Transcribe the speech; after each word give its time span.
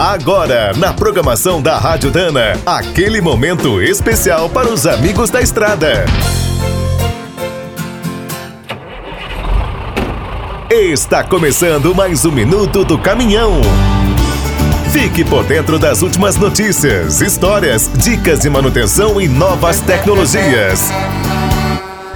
Agora, 0.00 0.72
na 0.78 0.94
programação 0.94 1.60
da 1.60 1.76
Rádio 1.76 2.10
Dana, 2.10 2.58
aquele 2.64 3.20
momento 3.20 3.82
especial 3.82 4.48
para 4.48 4.66
os 4.66 4.86
amigos 4.86 5.28
da 5.28 5.42
estrada. 5.42 6.06
Está 10.70 11.22
começando 11.22 11.94
mais 11.94 12.24
um 12.24 12.32
minuto 12.32 12.82
do 12.82 12.98
caminhão. 12.98 13.60
Fique 14.90 15.22
por 15.22 15.44
dentro 15.44 15.78
das 15.78 16.00
últimas 16.00 16.34
notícias, 16.36 17.20
histórias, 17.20 17.90
dicas 18.02 18.40
de 18.40 18.48
manutenção 18.48 19.20
e 19.20 19.28
novas 19.28 19.80
tecnologias. 19.80 20.90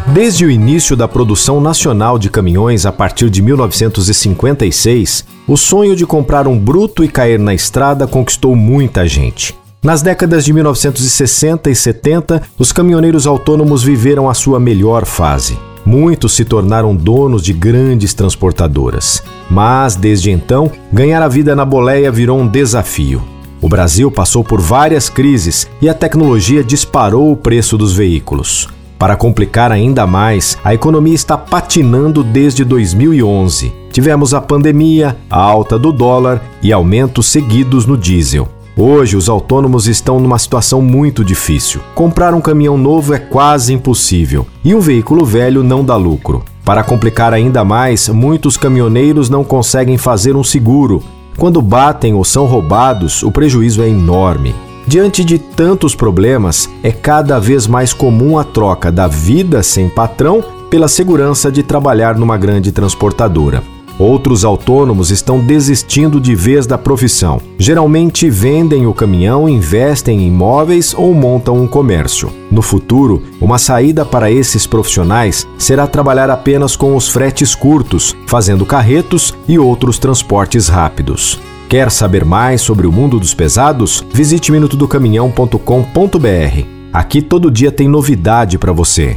Desde 0.06 0.46
o 0.46 0.50
início 0.50 0.96
da 0.96 1.06
produção 1.06 1.60
nacional 1.60 2.18
de 2.18 2.30
caminhões 2.30 2.86
a 2.86 2.92
partir 2.92 3.28
de 3.28 3.42
1956, 3.42 5.33
o 5.46 5.56
sonho 5.56 5.94
de 5.94 6.06
comprar 6.06 6.46
um 6.46 6.58
bruto 6.58 7.04
e 7.04 7.08
cair 7.08 7.38
na 7.38 7.52
estrada 7.52 8.06
conquistou 8.06 8.56
muita 8.56 9.06
gente. 9.06 9.54
Nas 9.82 10.00
décadas 10.00 10.46
de 10.46 10.52
1960 10.54 11.70
e 11.70 11.74
70, 11.74 12.42
os 12.58 12.72
caminhoneiros 12.72 13.26
autônomos 13.26 13.82
viveram 13.82 14.30
a 14.30 14.34
sua 14.34 14.58
melhor 14.58 15.04
fase. 15.04 15.58
Muitos 15.84 16.32
se 16.32 16.46
tornaram 16.46 16.96
donos 16.96 17.42
de 17.42 17.52
grandes 17.52 18.14
transportadoras. 18.14 19.22
Mas, 19.50 19.94
desde 19.94 20.30
então, 20.30 20.72
ganhar 20.90 21.22
a 21.22 21.28
vida 21.28 21.54
na 21.54 21.66
boleia 21.66 22.10
virou 22.10 22.38
um 22.38 22.48
desafio. 22.48 23.22
O 23.60 23.68
Brasil 23.68 24.10
passou 24.10 24.42
por 24.42 24.62
várias 24.62 25.10
crises 25.10 25.68
e 25.82 25.88
a 25.88 25.92
tecnologia 25.92 26.64
disparou 26.64 27.30
o 27.30 27.36
preço 27.36 27.76
dos 27.76 27.92
veículos. 27.92 28.68
Para 28.98 29.16
complicar 29.16 29.70
ainda 29.70 30.06
mais, 30.06 30.56
a 30.64 30.72
economia 30.72 31.14
está 31.14 31.36
patinando 31.36 32.24
desde 32.24 32.64
2011. 32.64 33.83
Tivemos 33.94 34.34
a 34.34 34.40
pandemia, 34.40 35.16
a 35.30 35.40
alta 35.40 35.78
do 35.78 35.92
dólar 35.92 36.42
e 36.60 36.72
aumentos 36.72 37.26
seguidos 37.26 37.86
no 37.86 37.96
diesel. 37.96 38.48
Hoje, 38.76 39.16
os 39.16 39.28
autônomos 39.28 39.86
estão 39.86 40.18
numa 40.18 40.36
situação 40.36 40.82
muito 40.82 41.24
difícil. 41.24 41.80
Comprar 41.94 42.34
um 42.34 42.40
caminhão 42.40 42.76
novo 42.76 43.14
é 43.14 43.20
quase 43.20 43.72
impossível 43.72 44.48
e 44.64 44.74
um 44.74 44.80
veículo 44.80 45.24
velho 45.24 45.62
não 45.62 45.84
dá 45.84 45.94
lucro. 45.94 46.42
Para 46.64 46.82
complicar 46.82 47.32
ainda 47.32 47.64
mais, 47.64 48.08
muitos 48.08 48.56
caminhoneiros 48.56 49.30
não 49.30 49.44
conseguem 49.44 49.96
fazer 49.96 50.34
um 50.34 50.42
seguro. 50.42 51.00
Quando 51.38 51.62
batem 51.62 52.14
ou 52.14 52.24
são 52.24 52.46
roubados, 52.46 53.22
o 53.22 53.30
prejuízo 53.30 53.80
é 53.80 53.88
enorme. 53.88 54.56
Diante 54.88 55.24
de 55.24 55.38
tantos 55.38 55.94
problemas, 55.94 56.68
é 56.82 56.90
cada 56.90 57.38
vez 57.38 57.68
mais 57.68 57.92
comum 57.92 58.40
a 58.40 58.42
troca 58.42 58.90
da 58.90 59.06
vida 59.06 59.62
sem 59.62 59.88
patrão 59.88 60.42
pela 60.68 60.88
segurança 60.88 61.52
de 61.52 61.62
trabalhar 61.62 62.18
numa 62.18 62.36
grande 62.36 62.72
transportadora. 62.72 63.62
Outros 63.98 64.44
autônomos 64.44 65.10
estão 65.10 65.38
desistindo 65.38 66.20
de 66.20 66.34
vez 66.34 66.66
da 66.66 66.76
profissão. 66.76 67.40
Geralmente 67.58 68.28
vendem 68.28 68.86
o 68.86 68.94
caminhão, 68.94 69.48
investem 69.48 70.22
em 70.22 70.28
imóveis 70.28 70.94
ou 70.94 71.14
montam 71.14 71.56
um 71.56 71.66
comércio. 71.66 72.30
No 72.50 72.60
futuro, 72.60 73.22
uma 73.40 73.58
saída 73.58 74.04
para 74.04 74.30
esses 74.30 74.66
profissionais 74.66 75.46
será 75.58 75.86
trabalhar 75.86 76.28
apenas 76.28 76.76
com 76.76 76.96
os 76.96 77.08
fretes 77.08 77.54
curtos, 77.54 78.16
fazendo 78.26 78.66
carretos 78.66 79.34
e 79.46 79.58
outros 79.58 79.98
transportes 79.98 80.68
rápidos. 80.68 81.38
Quer 81.68 81.90
saber 81.90 82.24
mais 82.24 82.60
sobre 82.60 82.86
o 82.86 82.92
mundo 82.92 83.18
dos 83.18 83.34
pesados? 83.34 84.04
Visite 84.12 84.52
minutodocaminhão.com.br. 84.52 86.66
Aqui 86.92 87.20
todo 87.20 87.50
dia 87.50 87.72
tem 87.72 87.88
novidade 87.88 88.58
para 88.58 88.72
você. 88.72 89.16